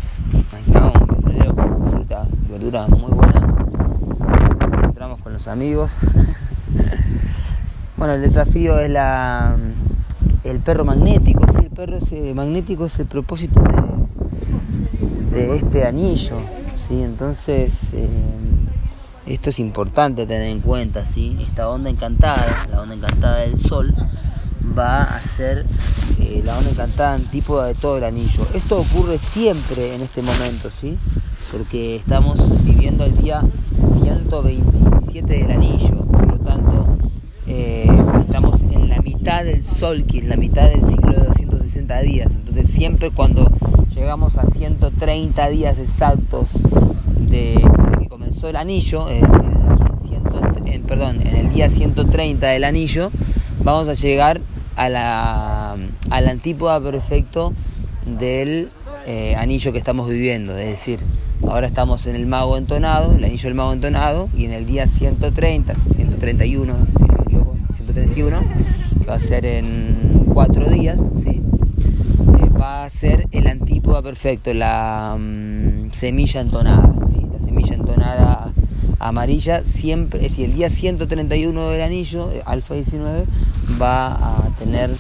Estaba 0.66 0.92
un 0.92 1.08
verdurero 1.08 1.56
con 1.56 2.41
fruta 2.52 2.86
y 2.86 2.88
verdura 2.88 2.88
muy 2.88 3.12
buena. 3.12 3.40
Nos 3.40 4.80
encontramos 4.80 5.22
con 5.22 5.34
los 5.34 5.48
amigos. 5.48 6.00
bueno, 7.98 8.14
el 8.14 8.22
desafío 8.22 8.80
es 8.80 8.90
la 8.90 9.56
el 10.44 10.60
perro 10.60 10.86
magnético, 10.86 11.46
¿sí? 11.52 11.60
el 11.66 11.70
perro 11.70 11.98
ese 11.98 12.34
magnético 12.34 12.86
es 12.86 12.98
el 13.00 13.06
propósito 13.06 13.62
de, 13.62 15.38
de 15.38 15.56
este 15.56 15.86
anillo, 15.86 16.38
¿sí? 16.76 17.04
entonces 17.04 17.94
eh, 17.94 18.10
esto 19.28 19.52
es 19.52 19.60
importante 19.60 20.26
tener 20.26 20.48
en 20.48 20.62
cuenta, 20.62 21.06
¿sí? 21.06 21.38
esta 21.42 21.70
onda 21.70 21.92
encantada, 21.92 22.66
la 22.72 22.82
onda 22.82 22.96
encantada 22.96 23.38
del 23.38 23.60
sol, 23.60 23.94
va 24.76 25.04
a 25.04 25.22
ser 25.22 25.64
eh, 26.20 26.42
la 26.44 26.58
onda 26.58 26.72
encantada 26.72 27.14
antípoda 27.14 27.68
de 27.68 27.76
todo 27.76 28.00
el 28.00 28.04
anillo. 28.04 28.48
Esto 28.56 28.80
ocurre 28.80 29.20
siempre 29.20 29.94
en 29.94 30.02
este 30.02 30.24
momento, 30.24 30.72
¿sí? 30.72 30.98
Porque 31.52 31.98
estamos 31.98 32.64
viviendo 32.64 33.04
el 33.06 33.18
día 33.18 33.44
127 34.02 35.28
del 35.28 35.52
anillo, 35.52 36.06
por 36.06 36.28
lo 36.28 36.38
tanto 36.40 36.98
eh, 37.48 37.88
estamos 38.20 38.62
en 38.62 38.90
la 38.90 39.02
mitad 39.02 39.44
del 39.44 39.66
Solki, 39.66 40.20
en 40.20 40.30
la 40.30 40.38
mitad 40.38 40.70
del 40.70 40.84
ciclo 40.86 41.12
de 41.12 41.26
260 41.26 42.02
días. 42.02 42.36
Entonces 42.36 42.70
siempre 42.70 43.12
cuando 43.12 43.52
llegamos 43.94 44.38
a 44.38 44.46
130 44.46 45.50
días 45.50 45.78
exactos 45.78 46.50
de, 47.18 47.62
que 48.00 48.08
comenzó 48.08 48.48
el 48.48 48.56
anillo, 48.56 49.10
es 49.10 49.22
decir, 49.22 49.52
en, 50.12 50.68
en, 50.68 50.84
perdón, 50.84 51.22
en 51.22 51.36
el 51.36 51.50
día 51.50 51.70
130 51.70 52.48
del 52.48 52.64
anillo, 52.64 53.12
vamos 53.64 53.88
a 53.90 53.94
llegar 53.94 54.40
a 54.78 54.90
la, 54.90 55.76
a 56.10 56.22
la 56.22 56.32
antípoda 56.32 56.80
perfecto 56.80 57.54
del 58.06 58.70
eh, 59.06 59.36
anillo 59.36 59.72
que 59.72 59.78
estamos 59.78 60.08
viviendo. 60.08 60.58
Es 60.58 60.68
decir, 60.68 61.00
ahora 61.48 61.68
estamos 61.68 62.06
en 62.08 62.16
el 62.16 62.28
mago 62.28 62.58
entonado, 62.58 63.14
el 63.14 63.24
anillo 63.24 63.44
del 63.44 63.56
mago 63.56 63.74
entonado, 63.74 64.30
y 64.36 64.46
en 64.46 64.52
el 64.52 64.66
día 64.66 64.88
130, 64.88 65.76
131, 65.76 66.74
si 66.98 67.04
no 67.04 67.14
me 67.18 67.24
equivoco, 67.24 67.56
131, 67.74 68.40
que 69.00 69.06
va 69.06 69.16
a 69.16 69.20
ser 69.20 69.46
en 69.46 70.26
cuatro 70.34 70.70
días, 70.70 71.12
¿sí? 71.16 71.30
Eh, 71.30 72.50
va 72.60 72.86
a 72.86 72.90
ser 72.90 73.28
el 73.32 73.48
antípoda 73.48 74.02
perfecto, 74.02 74.54
la 74.54 75.14
um, 75.16 75.92
semilla 75.92 76.42
entonada, 76.42 76.94
la 77.32 77.40
semilla 77.40 77.76
entonada 77.76 78.54
amarilla, 79.00 79.64
siempre, 79.64 80.20
es 80.26 80.32
decir, 80.32 80.46
el 80.46 80.56
día 80.56 80.70
131 80.70 81.70
del 81.70 81.82
anillo, 81.82 82.30
alfa 82.46 82.76
19, 82.76 83.26
va 83.82 84.14
a 84.14 84.50
tener 84.60 84.92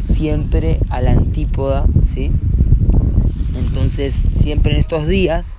siempre 0.00 0.80
a 0.88 1.02
la 1.02 1.12
antípoda, 1.12 1.84
¿sí? 2.06 2.32
Entonces, 3.80 4.22
siempre 4.32 4.72
en 4.72 4.78
estos 4.78 5.06
días 5.06 5.56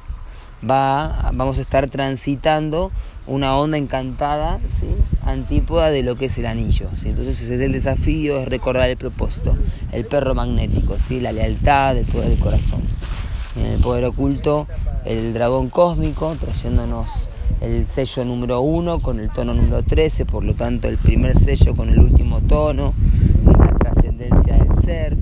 va, 0.63 1.31
vamos 1.33 1.57
a 1.57 1.61
estar 1.61 1.89
transitando 1.89 2.91
una 3.25 3.57
onda 3.57 3.79
encantada, 3.79 4.59
¿sí? 4.67 4.85
antípoda 5.25 5.89
de 5.89 6.03
lo 6.03 6.15
que 6.17 6.25
es 6.25 6.37
el 6.37 6.45
anillo. 6.45 6.87
Entonces 7.03 7.41
ese 7.41 7.55
es 7.55 7.61
el 7.61 7.71
desafío, 7.71 8.37
es 8.37 8.47
recordar 8.47 8.91
el 8.91 8.97
propósito, 8.97 9.57
el 9.91 10.05
perro 10.05 10.35
magnético, 10.35 10.99
¿sí? 10.99 11.19
la 11.19 11.31
lealtad, 11.31 11.97
el 11.97 12.05
poder 12.05 12.29
del 12.29 12.37
corazón. 12.37 12.81
En 13.55 13.65
el 13.65 13.79
poder 13.79 14.05
oculto, 14.05 14.67
el 15.03 15.33
dragón 15.33 15.69
cósmico, 15.69 16.35
trayéndonos 16.39 17.09
el 17.59 17.87
sello 17.87 18.23
número 18.23 18.61
1 18.61 19.01
con 19.01 19.19
el 19.19 19.31
tono 19.31 19.55
número 19.55 19.81
13, 19.81 20.27
por 20.27 20.43
lo 20.43 20.53
tanto 20.53 20.87
el 20.87 20.97
primer 20.97 21.35
sello 21.35 21.75
con 21.75 21.89
el 21.89 21.97
último 21.97 22.39
tono, 22.41 22.93
la 23.45 23.73
trascendencia 23.79 24.57
del 24.57 24.83
ser, 24.83 25.17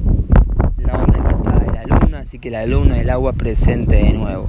la 0.78 0.96
onda 0.96 1.18
encantada 1.18 1.60
de 1.60 1.72
la 1.74 1.84
luna, 1.84 2.19
así 2.30 2.38
que 2.38 2.52
la 2.52 2.63
luna, 2.68 3.02
el 3.02 3.10
agua 3.10 3.34
presente 3.34 3.96
de 3.96 4.13
nuevo. 4.13 4.46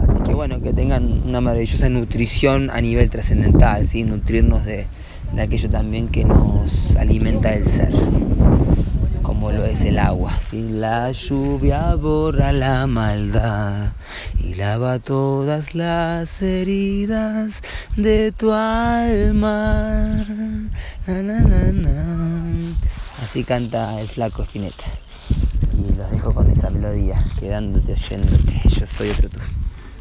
Así 0.00 0.22
que 0.22 0.32
bueno, 0.32 0.62
que 0.62 0.72
tengan 0.72 1.24
una 1.26 1.40
maravillosa 1.40 1.88
nutrición 1.88 2.70
a 2.70 2.80
nivel 2.80 3.10
trascendental, 3.10 3.88
¿sí? 3.88 4.04
nutrirnos 4.04 4.64
de, 4.64 4.86
de 5.34 5.42
aquello 5.42 5.68
también 5.70 6.06
que 6.06 6.24
nos 6.24 6.94
alimenta 6.94 7.52
el 7.52 7.66
ser 7.66 7.92
como 9.24 9.50
lo 9.50 9.64
es 9.64 9.82
el 9.82 9.98
agua. 9.98 10.38
Si 10.40 10.62
la 10.68 11.10
lluvia 11.10 11.96
borra 11.96 12.52
la 12.52 12.86
maldad 12.86 13.94
y 14.38 14.54
lava 14.54 15.00
todas 15.00 15.74
las 15.74 16.40
heridas 16.42 17.60
de 17.96 18.30
tu 18.30 18.52
alma. 18.52 20.24
Así 23.20 23.42
canta 23.42 24.00
el 24.00 24.06
flaco 24.06 24.44
Spinetta. 24.44 25.07
Y 25.78 25.94
los 25.94 26.10
dejo 26.10 26.34
con 26.34 26.50
esa 26.50 26.70
melodía, 26.70 27.24
quedándote 27.38 27.92
oyéndote. 27.92 28.60
Yo 28.68 28.86
soy 28.86 29.10
otro 29.10 29.28
tú. 29.28 29.38